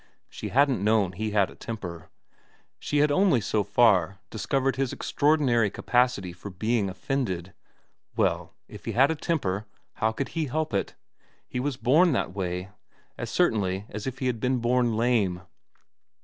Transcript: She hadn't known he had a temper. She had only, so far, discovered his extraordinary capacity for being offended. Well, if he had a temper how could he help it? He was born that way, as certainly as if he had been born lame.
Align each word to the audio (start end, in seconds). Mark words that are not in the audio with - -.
She 0.29 0.49
hadn't 0.49 0.83
known 0.83 1.11
he 1.11 1.29
had 1.29 1.51
a 1.51 1.55
temper. 1.55 2.09
She 2.79 2.97
had 2.97 3.11
only, 3.11 3.39
so 3.39 3.63
far, 3.63 4.17
discovered 4.31 4.75
his 4.75 4.91
extraordinary 4.91 5.69
capacity 5.69 6.33
for 6.33 6.49
being 6.49 6.89
offended. 6.89 7.53
Well, 8.15 8.55
if 8.67 8.85
he 8.85 8.93
had 8.93 9.11
a 9.11 9.15
temper 9.15 9.67
how 9.97 10.11
could 10.11 10.29
he 10.29 10.45
help 10.45 10.73
it? 10.73 10.95
He 11.47 11.59
was 11.59 11.77
born 11.77 12.13
that 12.13 12.33
way, 12.33 12.71
as 13.15 13.29
certainly 13.29 13.85
as 13.89 14.07
if 14.07 14.17
he 14.17 14.25
had 14.25 14.39
been 14.39 14.57
born 14.57 14.97
lame. 14.97 15.41